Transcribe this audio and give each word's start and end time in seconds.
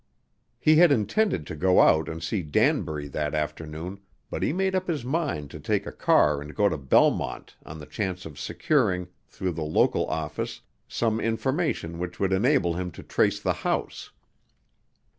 He 0.59 0.77
had 0.77 0.91
intended 0.91 1.45
to 1.45 1.55
go 1.55 1.79
out 1.79 2.09
and 2.09 2.23
see 2.23 2.41
Danbury 2.41 3.07
that 3.09 3.35
afternoon, 3.35 3.99
but 4.31 4.41
he 4.41 4.51
made 4.51 4.73
up 4.73 4.87
his 4.87 5.05
mind 5.05 5.51
to 5.51 5.59
take 5.59 5.85
a 5.85 5.91
car 5.91 6.41
and 6.41 6.55
go 6.55 6.67
to 6.67 6.75
Belmont 6.79 7.55
on 7.67 7.77
the 7.77 7.85
chance 7.85 8.25
of 8.25 8.39
securing, 8.39 9.09
through 9.27 9.51
the 9.51 9.61
local 9.63 10.07
office, 10.07 10.61
some 10.87 11.19
information 11.19 11.99
which 11.99 12.19
would 12.19 12.33
enable 12.33 12.73
him 12.73 12.89
to 12.93 13.03
trace 13.03 13.39
the 13.39 13.53
house. 13.61 14.09